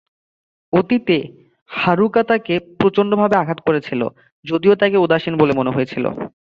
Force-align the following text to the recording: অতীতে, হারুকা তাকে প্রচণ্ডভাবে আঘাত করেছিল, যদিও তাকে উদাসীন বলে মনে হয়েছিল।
অতীতে, 0.73 1.17
হারুকা 1.69 2.21
তাকে 2.23 2.53
প্রচণ্ডভাবে 2.79 3.35
আঘাত 3.37 3.59
করেছিল, 3.67 4.01
যদিও 4.45 4.73
তাকে 4.75 4.97
উদাসীন 4.97 5.33
বলে 5.37 5.53
মনে 5.55 5.73
হয়েছিল। 5.75 6.05